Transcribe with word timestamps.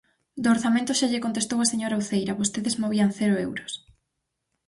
Do 0.41 0.47
orzamento 0.55 0.97
xa 0.99 1.07
lle 1.11 1.23
contestou 1.25 1.59
a 1.61 1.69
señora 1.73 1.99
Uceira: 2.01 2.39
vostedes 2.41 2.79
movían 2.81 3.11
cero 3.19 3.35
euros. 3.47 3.71